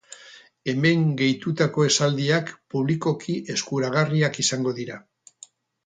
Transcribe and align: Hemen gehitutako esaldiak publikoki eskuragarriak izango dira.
Hemen 0.71 1.03
gehitutako 1.19 1.85
esaldiak 1.89 2.51
publikoki 2.75 3.39
eskuragarriak 3.57 4.45
izango 4.47 4.79
dira. 4.81 5.03